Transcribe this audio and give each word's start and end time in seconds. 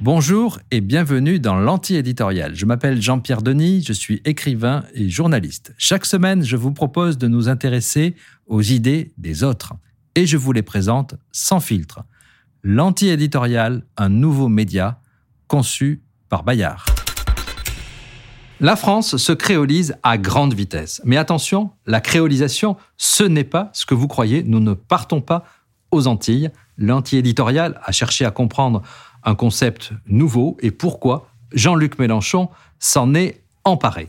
Bonjour 0.00 0.58
et 0.70 0.80
bienvenue 0.80 1.40
dans 1.40 1.56
l'anti-éditorial. 1.56 2.54
Je 2.54 2.66
m'appelle 2.66 3.00
Jean-Pierre 3.00 3.42
Denis, 3.42 3.82
je 3.86 3.92
suis 3.92 4.20
écrivain 4.24 4.84
et 4.94 5.08
journaliste. 5.08 5.74
Chaque 5.78 6.04
semaine, 6.04 6.44
je 6.44 6.56
vous 6.56 6.72
propose 6.72 7.16
de 7.18 7.28
nous 7.28 7.48
intéresser 7.48 8.14
aux 8.46 8.62
idées 8.62 9.12
des 9.18 9.44
autres 9.44 9.74
et 10.14 10.26
je 10.26 10.36
vous 10.36 10.52
les 10.52 10.62
présente 10.62 11.14
sans 11.32 11.60
filtre. 11.60 12.04
L'anti-éditorial, 12.62 13.84
un 13.96 14.08
nouveau 14.08 14.48
média 14.48 15.00
conçu 15.48 16.02
par 16.28 16.42
Bayard. 16.42 16.84
La 18.60 18.76
France 18.76 19.16
se 19.16 19.32
créolise 19.32 19.96
à 20.02 20.16
grande 20.16 20.54
vitesse. 20.54 21.02
Mais 21.04 21.16
attention, 21.16 21.72
la 21.86 22.00
créolisation, 22.00 22.76
ce 22.96 23.24
n'est 23.24 23.44
pas 23.44 23.70
ce 23.72 23.84
que 23.84 23.94
vous 23.94 24.08
croyez. 24.08 24.42
Nous 24.42 24.60
ne 24.60 24.74
partons 24.74 25.20
pas 25.20 25.44
aux 25.94 26.06
Antilles. 26.06 26.50
L'anti-éditorial 26.76 27.80
a 27.82 27.92
cherché 27.92 28.24
à 28.24 28.30
comprendre 28.30 28.82
un 29.22 29.34
concept 29.34 29.92
nouveau 30.06 30.56
et 30.60 30.70
pourquoi 30.70 31.28
Jean-Luc 31.52 31.98
Mélenchon 31.98 32.48
s'en 32.78 33.14
est 33.14 33.42
emparé. 33.64 34.06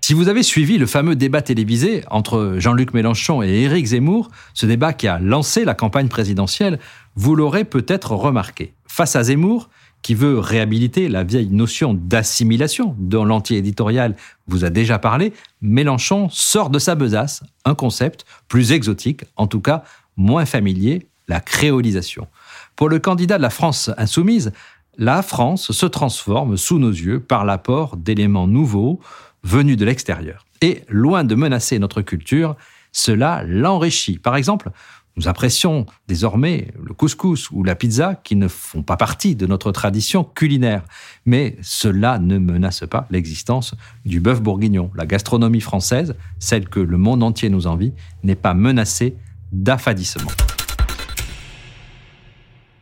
Si 0.00 0.14
vous 0.14 0.28
avez 0.28 0.42
suivi 0.42 0.78
le 0.78 0.86
fameux 0.86 1.14
débat 1.14 1.42
télévisé 1.42 2.02
entre 2.10 2.56
Jean-Luc 2.58 2.92
Mélenchon 2.92 3.42
et 3.42 3.62
Éric 3.62 3.86
Zemmour, 3.86 4.30
ce 4.52 4.66
débat 4.66 4.92
qui 4.92 5.06
a 5.06 5.18
lancé 5.20 5.64
la 5.64 5.74
campagne 5.74 6.08
présidentielle, 6.08 6.80
vous 7.14 7.36
l'aurez 7.36 7.64
peut-être 7.64 8.12
remarqué. 8.12 8.74
Face 8.86 9.14
à 9.14 9.22
Zemmour, 9.22 9.70
qui 10.02 10.14
veut 10.14 10.38
réhabiliter 10.38 11.08
la 11.08 11.24
vieille 11.24 11.48
notion 11.48 11.94
d'assimilation 11.94 12.96
dont 12.98 13.24
l'anti-éditorial 13.24 14.16
vous 14.48 14.64
a 14.64 14.70
déjà 14.70 14.98
parlé, 14.98 15.32
Mélenchon 15.60 16.28
sort 16.30 16.70
de 16.70 16.78
sa 16.78 16.94
besace 16.94 17.42
un 17.64 17.74
concept 17.74 18.26
plus 18.48 18.72
exotique, 18.72 19.24
en 19.36 19.46
tout 19.46 19.60
cas 19.60 19.84
moins 20.16 20.44
familier, 20.44 21.06
la 21.28 21.40
créolisation. 21.40 22.26
Pour 22.76 22.88
le 22.88 22.98
candidat 22.98 23.36
de 23.36 23.42
la 23.42 23.50
France 23.50 23.90
insoumise, 23.96 24.52
la 24.98 25.22
France 25.22 25.72
se 25.72 25.86
transforme 25.86 26.56
sous 26.56 26.78
nos 26.78 26.90
yeux 26.90 27.20
par 27.20 27.44
l'apport 27.44 27.96
d'éléments 27.96 28.46
nouveaux 28.46 29.00
venus 29.42 29.76
de 29.76 29.84
l'extérieur. 29.84 30.44
Et 30.60 30.82
loin 30.88 31.24
de 31.24 31.34
menacer 31.34 31.78
notre 31.78 32.02
culture, 32.02 32.56
cela 32.92 33.42
l'enrichit. 33.46 34.18
Par 34.18 34.36
exemple, 34.36 34.70
nous 35.16 35.28
apprécions 35.28 35.86
désormais 36.08 36.68
le 36.82 36.94
couscous 36.94 37.50
ou 37.50 37.64
la 37.64 37.74
pizza 37.74 38.20
qui 38.24 38.34
ne 38.36 38.48
font 38.48 38.82
pas 38.82 38.96
partie 38.96 39.36
de 39.36 39.46
notre 39.46 39.70
tradition 39.72 40.24
culinaire. 40.24 40.84
Mais 41.26 41.56
cela 41.60 42.18
ne 42.18 42.38
menace 42.38 42.84
pas 42.88 43.06
l'existence 43.10 43.74
du 44.04 44.20
bœuf 44.20 44.40
bourguignon. 44.40 44.90
La 44.94 45.06
gastronomie 45.06 45.60
française, 45.60 46.14
celle 46.38 46.68
que 46.68 46.80
le 46.80 46.96
monde 46.96 47.22
entier 47.22 47.50
nous 47.50 47.66
envie, 47.66 47.92
n'est 48.22 48.34
pas 48.34 48.54
menacée 48.54 49.16
d'affadissement. 49.52 50.30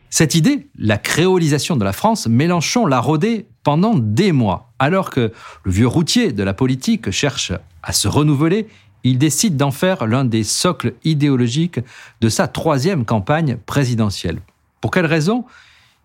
Cette 0.09 0.35
idée, 0.35 0.67
la 0.77 0.97
créolisation 0.97 1.77
de 1.77 1.85
la 1.85 1.93
France, 1.93 2.27
Mélenchon 2.27 2.85
l'a 2.85 2.99
rodée 2.99 3.47
pendant 3.63 3.95
des 3.95 4.31
mois. 4.33 4.73
Alors 4.77 5.09
que 5.09 5.31
le 5.63 5.71
vieux 5.71 5.87
routier 5.87 6.33
de 6.33 6.43
la 6.43 6.53
politique 6.53 7.11
cherche 7.11 7.53
à 7.81 7.93
se 7.93 8.07
renouveler, 8.07 8.67
il 9.03 9.17
décide 9.17 9.57
d'en 9.57 9.71
faire 9.71 10.05
l'un 10.05 10.25
des 10.25 10.43
socles 10.43 10.93
idéologiques 11.03 11.79
de 12.21 12.29
sa 12.29 12.47
troisième 12.47 13.05
campagne 13.05 13.57
présidentielle. 13.65 14.41
Pour 14.79 14.91
quelle 14.91 15.05
raison? 15.05 15.45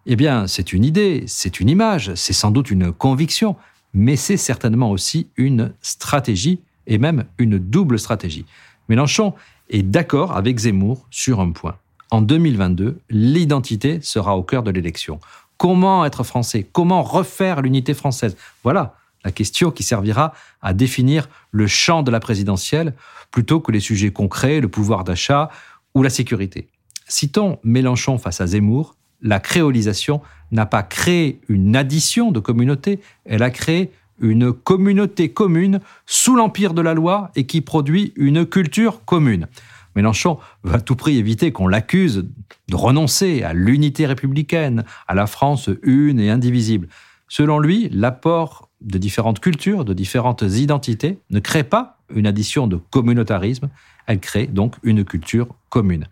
Eh 0.06 0.16
bien, 0.16 0.46
c'est 0.46 0.72
une 0.72 0.84
idée, 0.84 1.24
c'est 1.26 1.60
une 1.60 1.68
image, 1.68 2.14
c'est 2.14 2.32
sans 2.32 2.50
doute 2.50 2.70
une 2.70 2.92
conviction, 2.92 3.56
mais 3.92 4.16
c'est 4.16 4.36
certainement 4.36 4.90
aussi 4.90 5.28
une 5.36 5.72
stratégie, 5.82 6.60
et 6.86 6.98
même 6.98 7.24
une 7.38 7.58
double 7.58 7.98
stratégie. 7.98 8.46
Mélenchon 8.88 9.34
est 9.70 9.82
d'accord 9.82 10.36
avec 10.36 10.58
Zemmour 10.58 11.06
sur 11.10 11.40
un 11.40 11.50
point 11.50 11.76
en 12.10 12.22
2022, 12.22 12.98
l'identité 13.10 14.00
sera 14.00 14.36
au 14.36 14.42
cœur 14.42 14.62
de 14.62 14.70
l'élection. 14.70 15.18
Comment 15.56 16.04
être 16.04 16.22
français? 16.22 16.66
Comment 16.70 17.02
refaire 17.02 17.62
l'unité 17.62 17.94
française? 17.94 18.36
Voilà 18.62 18.94
la 19.26 19.32
question 19.32 19.72
qui 19.72 19.82
servira 19.82 20.32
à 20.62 20.72
définir 20.72 21.28
le 21.50 21.66
champ 21.66 22.04
de 22.04 22.12
la 22.12 22.20
présidentielle 22.20 22.94
plutôt 23.32 23.58
que 23.58 23.72
les 23.72 23.80
sujets 23.80 24.12
concrets, 24.12 24.60
le 24.60 24.68
pouvoir 24.68 25.02
d'achat 25.02 25.50
ou 25.94 26.04
la 26.04 26.10
sécurité. 26.10 26.68
Citons 27.08 27.58
Mélenchon 27.64 28.18
face 28.18 28.40
à 28.40 28.46
Zemmour, 28.46 28.94
la 29.20 29.40
créolisation 29.40 30.22
n'a 30.52 30.64
pas 30.64 30.84
créé 30.84 31.40
une 31.48 31.74
addition 31.74 32.30
de 32.30 32.38
communautés, 32.38 33.00
elle 33.24 33.42
a 33.42 33.50
créé 33.50 33.90
une 34.20 34.52
communauté 34.52 35.32
commune 35.32 35.80
sous 36.06 36.36
l'empire 36.36 36.72
de 36.72 36.80
la 36.80 36.94
loi 36.94 37.32
et 37.34 37.46
qui 37.46 37.62
produit 37.62 38.12
une 38.14 38.46
culture 38.46 39.04
commune. 39.04 39.48
Mélenchon 39.96 40.38
veut 40.62 40.76
à 40.76 40.80
tout 40.80 40.94
prix 40.94 41.18
éviter 41.18 41.50
qu'on 41.50 41.66
l'accuse 41.66 42.26
de 42.68 42.76
renoncer 42.76 43.42
à 43.42 43.54
l'unité 43.54 44.06
républicaine, 44.06 44.84
à 45.08 45.16
la 45.16 45.26
France 45.26 45.68
une 45.82 46.20
et 46.20 46.30
indivisible. 46.30 46.86
Selon 47.28 47.58
lui, 47.58 47.88
l'apport 47.90 48.68
de 48.80 48.98
différentes 48.98 49.40
cultures, 49.40 49.84
de 49.84 49.94
différentes 49.94 50.42
identités, 50.42 51.18
ne 51.30 51.40
crée 51.40 51.64
pas 51.64 51.98
une 52.14 52.26
addition 52.26 52.66
de 52.66 52.76
communautarisme, 52.90 53.68
elle 54.06 54.20
crée 54.20 54.46
donc 54.46 54.76
une 54.82 55.04
culture 55.04 55.48
commune. 55.68 56.06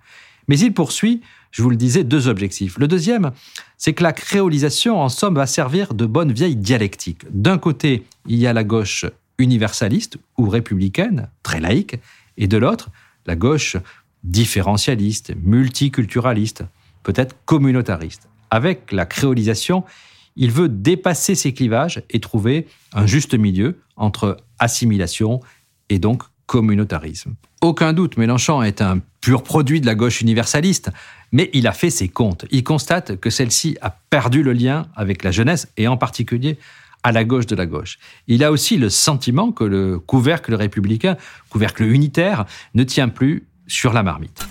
Mais 0.48 0.58
il 0.58 0.74
poursuit, 0.74 1.22
je 1.52 1.62
vous 1.62 1.70
le 1.70 1.76
disais, 1.76 2.04
deux 2.04 2.28
objectifs. 2.28 2.78
Le 2.78 2.88
deuxième, 2.88 3.30
c'est 3.78 3.92
que 3.92 4.02
la 4.02 4.12
créolisation, 4.12 5.00
en 5.00 5.08
somme, 5.08 5.36
va 5.36 5.46
servir 5.46 5.94
de 5.94 6.06
bonne 6.06 6.32
vieille 6.32 6.56
dialectique. 6.56 7.24
D'un 7.30 7.58
côté, 7.58 8.04
il 8.26 8.38
y 8.38 8.46
a 8.46 8.52
la 8.52 8.64
gauche 8.64 9.06
universaliste 9.38 10.18
ou 10.36 10.48
républicaine, 10.48 11.28
très 11.42 11.60
laïque, 11.60 11.96
et 12.36 12.48
de 12.48 12.56
l'autre, 12.56 12.90
la 13.26 13.36
gauche 13.36 13.76
différentialiste, 14.24 15.32
multiculturaliste, 15.42 16.64
peut-être 17.02 17.36
communautariste. 17.44 18.28
Avec 18.50 18.92
la 18.92 19.06
créolisation, 19.06 19.84
il 20.36 20.50
veut 20.50 20.68
dépasser 20.68 21.34
ces 21.34 21.52
clivages 21.52 22.02
et 22.10 22.20
trouver 22.20 22.66
un 22.92 23.06
juste 23.06 23.34
milieu 23.34 23.80
entre 23.96 24.38
assimilation 24.58 25.40
et 25.88 25.98
donc 25.98 26.22
communautarisme. 26.46 27.34
Aucun 27.62 27.92
doute, 27.92 28.16
Mélenchon 28.16 28.62
est 28.62 28.82
un 28.82 29.00
pur 29.20 29.42
produit 29.42 29.80
de 29.80 29.86
la 29.86 29.94
gauche 29.94 30.20
universaliste, 30.20 30.90
mais 31.32 31.50
il 31.54 31.66
a 31.66 31.72
fait 31.72 31.90
ses 31.90 32.08
comptes. 32.08 32.44
Il 32.50 32.62
constate 32.62 33.18
que 33.18 33.30
celle-ci 33.30 33.78
a 33.80 33.90
perdu 33.90 34.42
le 34.42 34.52
lien 34.52 34.86
avec 34.94 35.24
la 35.24 35.30
jeunesse 35.30 35.68
et 35.76 35.88
en 35.88 35.96
particulier 35.96 36.58
à 37.02 37.12
la 37.12 37.24
gauche 37.24 37.46
de 37.46 37.56
la 37.56 37.66
gauche. 37.66 37.98
Il 38.26 38.44
a 38.44 38.50
aussi 38.50 38.76
le 38.76 38.90
sentiment 38.90 39.52
que 39.52 39.64
le 39.64 39.98
couvercle 39.98 40.54
républicain, 40.54 41.16
couvercle 41.50 41.84
unitaire, 41.84 42.44
ne 42.74 42.82
tient 42.82 43.08
plus 43.08 43.46
sur 43.66 43.92
la 43.92 44.02
marmite. 44.02 44.46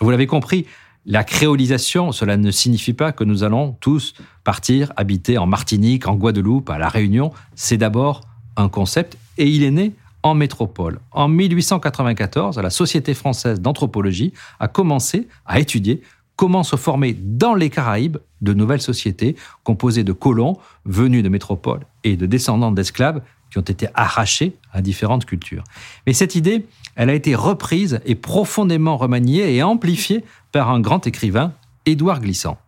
Vous 0.00 0.10
l'avez 0.10 0.26
compris, 0.26 0.66
la 1.08 1.22
créolisation, 1.22 2.10
cela 2.10 2.36
ne 2.36 2.50
signifie 2.50 2.92
pas 2.92 3.12
que 3.12 3.22
nous 3.22 3.44
allons 3.44 3.76
tous 3.80 4.14
partir 4.42 4.92
habiter 4.96 5.38
en 5.38 5.46
Martinique, 5.46 6.08
en 6.08 6.16
Guadeloupe, 6.16 6.68
à 6.68 6.78
La 6.78 6.88
Réunion. 6.88 7.30
C'est 7.54 7.76
d'abord 7.76 8.22
un 8.56 8.68
concept 8.68 9.16
et 9.38 9.48
il 9.48 9.62
est 9.62 9.70
né 9.70 9.92
en 10.24 10.34
métropole. 10.34 10.98
En 11.12 11.28
1894, 11.28 12.58
la 12.58 12.70
Société 12.70 13.14
française 13.14 13.60
d'anthropologie 13.60 14.32
a 14.58 14.66
commencé 14.66 15.28
à 15.46 15.60
étudier 15.60 16.02
comment 16.34 16.64
se 16.64 16.74
former 16.74 17.16
dans 17.18 17.54
les 17.54 17.70
Caraïbes 17.70 18.18
de 18.40 18.52
nouvelles 18.52 18.82
sociétés 18.82 19.36
composées 19.62 20.04
de 20.04 20.12
colons 20.12 20.58
venus 20.84 21.22
de 21.22 21.28
métropoles 21.28 21.86
et 22.02 22.16
de 22.16 22.26
descendants 22.26 22.72
d'esclaves 22.72 23.22
qui 23.56 23.58
ont 23.58 23.74
été 23.74 23.88
arrachés 23.94 24.54
à 24.72 24.82
différentes 24.82 25.24
cultures. 25.24 25.64
Mais 26.06 26.12
cette 26.12 26.34
idée, 26.34 26.66
elle 26.94 27.08
a 27.08 27.14
été 27.14 27.34
reprise 27.34 28.00
et 28.04 28.14
profondément 28.14 28.98
remaniée 28.98 29.54
et 29.54 29.62
amplifiée 29.62 30.24
par 30.52 30.70
un 30.70 30.80
grand 30.80 31.06
écrivain, 31.06 31.54
Édouard 31.86 32.20
Glissant. 32.20 32.58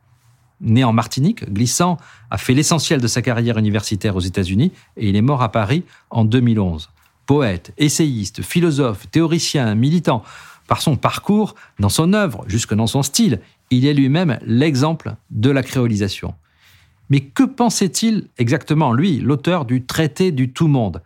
Né 0.63 0.85
en 0.85 0.95
Martinique, 0.95 1.53
Glissant 1.53 1.99
a 2.31 2.39
fait 2.39 2.55
l'essentiel 2.55 3.03
de 3.03 3.07
sa 3.07 3.21
carrière 3.21 3.59
universitaire 3.59 4.17
aux 4.17 4.21
États-Unis 4.21 4.73
et 4.97 5.11
il 5.11 5.17
est 5.17 5.23
mort 5.23 5.43
à 5.43 5.53
Paris 5.53 5.85
en 6.09 6.25
2011. 6.25 6.89
Poète, 7.27 7.75
essayiste, 7.77 8.41
philosophe, 8.41 9.11
théoricien, 9.11 9.75
militant, 9.75 10.23
par 10.69 10.81
son 10.81 10.97
parcours, 10.97 11.55
dans 11.79 11.91
son 11.91 12.15
œuvre, 12.15 12.45
jusque 12.49 12.75
dans 12.75 12.87
son 12.87 13.03
style, 13.03 13.41
il 13.71 13.85
est 13.85 13.95
lui-même 13.95 14.39
l'exemple 14.47 15.17
de 15.31 15.51
la 15.51 15.63
créolisation. 15.63 16.35
Mais 17.11 17.21
que 17.21 17.43
pensait-il 17.43 18.29
exactement, 18.39 18.93
lui, 18.93 19.19
l'auteur 19.19 19.65
du 19.65 19.85
traité 19.85 20.31
du 20.33 20.53
tout-monde 20.53 21.03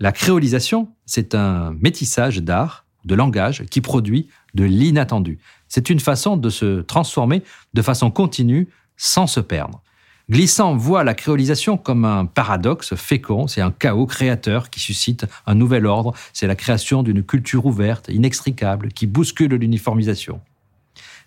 La 0.00 0.12
créolisation, 0.12 0.88
c'est 1.06 1.34
un 1.34 1.72
métissage 1.80 2.38
d'art, 2.38 2.84
de 3.04 3.14
langage, 3.14 3.64
qui 3.66 3.80
produit 3.80 4.28
de 4.54 4.64
l'inattendu. 4.64 5.38
C'est 5.68 5.90
une 5.90 6.00
façon 6.00 6.36
de 6.36 6.50
se 6.50 6.80
transformer 6.80 7.42
de 7.74 7.82
façon 7.82 8.10
continue 8.10 8.68
sans 8.96 9.26
se 9.26 9.40
perdre. 9.40 9.82
Glissant 10.30 10.74
voit 10.74 11.04
la 11.04 11.12
créolisation 11.12 11.76
comme 11.76 12.06
un 12.06 12.24
paradoxe 12.24 12.94
fécond, 12.94 13.46
c'est 13.46 13.60
un 13.60 13.70
chaos 13.70 14.06
créateur 14.06 14.70
qui 14.70 14.80
suscite 14.80 15.26
un 15.46 15.54
nouvel 15.54 15.84
ordre, 15.84 16.14
c'est 16.32 16.46
la 16.46 16.56
création 16.56 17.02
d'une 17.02 17.22
culture 17.22 17.66
ouverte, 17.66 18.08
inextricable, 18.08 18.88
qui 18.88 19.06
bouscule 19.06 19.54
l'uniformisation. 19.54 20.40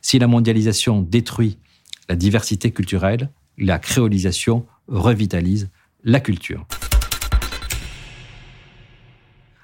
Si 0.01 0.17
la 0.17 0.25
mondialisation 0.25 1.01
détruit 1.01 1.59
la 2.09 2.15
diversité 2.15 2.71
culturelle, 2.71 3.29
la 3.57 3.79
créolisation 3.79 4.65
revitalise 4.87 5.69
la 6.03 6.19
culture. 6.19 6.65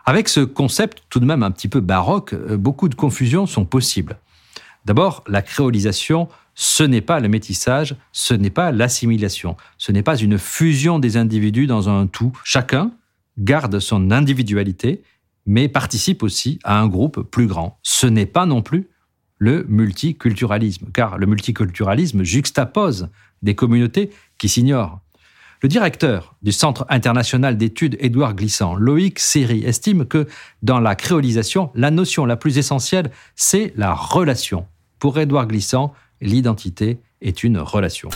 Avec 0.05 0.27
ce 0.27 0.41
concept 0.41 1.03
tout 1.09 1.19
de 1.19 1.25
même 1.25 1.43
un 1.43 1.51
petit 1.51 1.69
peu 1.69 1.79
baroque, 1.79 2.33
euh, 2.33 2.57
beaucoup 2.57 2.89
de 2.89 2.95
confusions 2.95 3.45
sont 3.45 3.65
possibles. 3.65 4.17
D'abord, 4.85 5.23
la 5.27 5.41
créolisation, 5.41 6.27
ce 6.55 6.83
n'est 6.83 7.01
pas 7.01 7.21
le 7.21 7.29
métissage, 7.29 7.95
ce 8.11 8.33
n'est 8.33 8.49
pas 8.49 8.73
l'assimilation, 8.73 9.55
ce 9.77 9.93
n'est 9.93 10.03
pas 10.03 10.17
une 10.17 10.37
fusion 10.37 10.99
des 10.99 11.15
individus 11.15 11.67
dans 11.67 11.87
un 11.87 12.07
tout. 12.07 12.37
Chacun 12.43 12.91
garde 13.37 13.79
son 13.79 14.11
individualité, 14.11 15.03
mais 15.45 15.69
participe 15.69 16.21
aussi 16.21 16.59
à 16.63 16.79
un 16.79 16.87
groupe 16.87 17.21
plus 17.21 17.47
grand. 17.47 17.79
Ce 17.81 18.05
n'est 18.05 18.25
pas 18.25 18.45
non 18.45 18.61
plus 18.61 18.89
le 19.43 19.65
multiculturalisme, 19.67 20.87
car 20.93 21.17
le 21.17 21.25
multiculturalisme 21.25 22.23
juxtapose 22.23 23.09
des 23.41 23.55
communautés 23.55 24.09
qui 24.37 24.47
s'ignorent. 24.47 25.01
Le 25.61 25.67
directeur 25.67 26.35
du 26.41 26.53
Centre 26.53 26.85
international 26.87 27.57
d'études 27.57 27.97
Édouard 27.99 28.35
Glissant, 28.35 28.75
Loïc 28.75 29.19
Seri, 29.19 29.65
estime 29.65 30.05
que 30.05 30.27
dans 30.61 30.79
la 30.79 30.95
créolisation, 30.95 31.71
la 31.75 31.91
notion 31.91 32.25
la 32.25 32.37
plus 32.37 32.57
essentielle, 32.57 33.11
c'est 33.35 33.73
la 33.75 33.93
relation. 33.93 34.65
Pour 34.97 35.19
Édouard 35.19 35.47
Glissant, 35.47 35.93
l'identité 36.21 36.99
est 37.21 37.43
une 37.43 37.57
relation. 37.57 38.09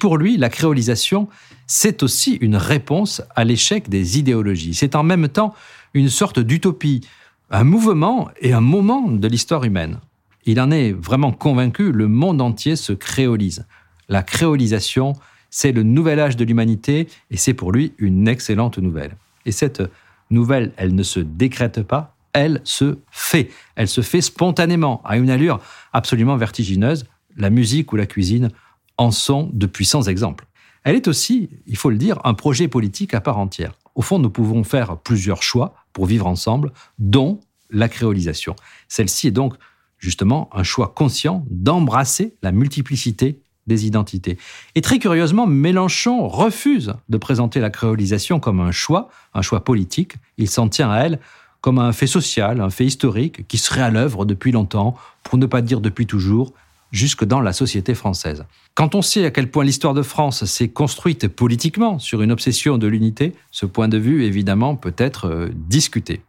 Pour 0.00 0.16
lui, 0.16 0.36
la 0.36 0.48
créolisation, 0.48 1.28
c'est 1.68 2.02
aussi 2.02 2.34
une 2.40 2.56
réponse 2.56 3.22
à 3.36 3.44
l'échec 3.44 3.88
des 3.88 4.18
idéologies. 4.18 4.74
C'est 4.74 4.96
en 4.96 5.04
même 5.04 5.28
temps 5.28 5.54
une 5.94 6.08
sorte 6.08 6.40
d'utopie, 6.40 7.02
un 7.50 7.64
mouvement 7.64 8.28
et 8.40 8.52
un 8.52 8.60
moment 8.60 9.08
de 9.08 9.28
l'histoire 9.28 9.64
humaine. 9.64 10.00
Il 10.44 10.60
en 10.60 10.70
est 10.70 10.92
vraiment 10.92 11.32
convaincu, 11.32 11.92
le 11.92 12.08
monde 12.08 12.40
entier 12.40 12.76
se 12.76 12.92
créolise. 12.92 13.66
La 14.08 14.22
créolisation, 14.22 15.14
c'est 15.50 15.72
le 15.72 15.82
nouvel 15.82 16.20
âge 16.20 16.36
de 16.36 16.44
l'humanité 16.44 17.08
et 17.30 17.36
c'est 17.36 17.54
pour 17.54 17.72
lui 17.72 17.92
une 17.98 18.28
excellente 18.28 18.78
nouvelle. 18.78 19.16
Et 19.46 19.52
cette 19.52 19.82
nouvelle, 20.30 20.72
elle 20.76 20.94
ne 20.94 21.02
se 21.02 21.20
décrète 21.20 21.82
pas, 21.82 22.14
elle 22.32 22.60
se 22.64 22.98
fait. 23.10 23.50
Elle 23.76 23.88
se 23.88 24.02
fait 24.02 24.20
spontanément, 24.20 25.02
à 25.04 25.16
une 25.16 25.30
allure 25.30 25.60
absolument 25.92 26.36
vertigineuse. 26.36 27.06
La 27.36 27.50
musique 27.50 27.92
ou 27.92 27.96
la 27.96 28.06
cuisine 28.06 28.50
en 28.96 29.10
sont 29.10 29.48
de 29.52 29.66
puissants 29.66 30.02
exemples. 30.02 30.46
Elle 30.84 30.96
est 30.96 31.08
aussi, 31.08 31.48
il 31.66 31.76
faut 31.76 31.90
le 31.90 31.96
dire, 31.96 32.18
un 32.24 32.34
projet 32.34 32.68
politique 32.68 33.14
à 33.14 33.20
part 33.20 33.38
entière. 33.38 33.74
Au 33.98 34.02
fond, 34.02 34.20
nous 34.20 34.30
pouvons 34.30 34.62
faire 34.62 34.96
plusieurs 34.96 35.42
choix 35.42 35.74
pour 35.92 36.06
vivre 36.06 36.28
ensemble, 36.28 36.72
dont 37.00 37.40
la 37.68 37.88
créolisation. 37.88 38.54
Celle-ci 38.86 39.26
est 39.26 39.32
donc 39.32 39.54
justement 39.98 40.48
un 40.52 40.62
choix 40.62 40.92
conscient 40.94 41.44
d'embrasser 41.50 42.36
la 42.40 42.52
multiplicité 42.52 43.40
des 43.66 43.86
identités. 43.86 44.38
Et 44.76 44.82
très 44.82 45.00
curieusement, 45.00 45.48
Mélenchon 45.48 46.28
refuse 46.28 46.94
de 47.08 47.18
présenter 47.18 47.58
la 47.58 47.70
créolisation 47.70 48.38
comme 48.38 48.60
un 48.60 48.70
choix, 48.70 49.08
un 49.34 49.42
choix 49.42 49.64
politique. 49.64 50.14
Il 50.38 50.48
s'en 50.48 50.68
tient 50.68 50.92
à 50.92 51.00
elle 51.00 51.18
comme 51.60 51.80
un 51.80 51.90
fait 51.90 52.06
social, 52.06 52.60
un 52.60 52.70
fait 52.70 52.86
historique 52.86 53.48
qui 53.48 53.58
serait 53.58 53.82
à 53.82 53.90
l'œuvre 53.90 54.24
depuis 54.24 54.52
longtemps, 54.52 54.94
pour 55.24 55.38
ne 55.38 55.46
pas 55.46 55.60
dire 55.60 55.80
depuis 55.80 56.06
toujours, 56.06 56.54
jusque 56.92 57.24
dans 57.24 57.40
la 57.40 57.52
société 57.52 57.94
française. 57.94 58.44
Quand 58.74 58.94
on 58.94 59.02
sait 59.02 59.24
à 59.24 59.30
quel 59.30 59.50
point 59.50 59.64
l'histoire 59.64 59.94
de 59.94 60.02
France 60.02 60.44
s'est 60.44 60.68
construite 60.68 61.28
politiquement 61.28 61.98
sur 61.98 62.22
une 62.22 62.32
obsession 62.32 62.78
de 62.78 62.86
l'unité, 62.86 63.34
ce 63.50 63.66
point 63.66 63.88
de 63.88 63.98
vue, 63.98 64.24
évidemment, 64.24 64.76
peut 64.76 64.94
être 64.96 65.26
euh, 65.26 65.48
discuté. 65.54 66.22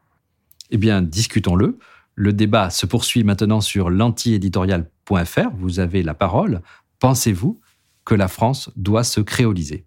Eh 0.72 0.78
bien, 0.78 1.02
discutons-le. 1.02 1.78
Le 2.16 2.34
débat 2.34 2.70
se 2.70 2.86
poursuit 2.86 3.24
maintenant 3.24 3.62
sur 3.62 3.90
l'antiéditorial.fr. 3.90 5.50
Vous 5.58 5.80
avez 5.80 6.04
la 6.04 6.14
parole. 6.14 6.62
Pensez-vous 7.00 7.60
que 8.04 8.16
la 8.16 8.28
France 8.28 8.72
doit 8.76 9.04
se 9.04 9.22
créoliser? 9.22 9.86